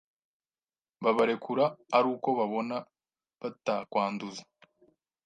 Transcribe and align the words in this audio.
babarekura 1.03 1.63
aruko 1.97 2.29
babona 2.39 2.77
batakwanduza 3.41 4.43